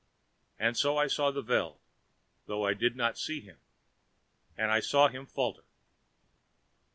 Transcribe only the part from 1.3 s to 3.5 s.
Veld, though I did not see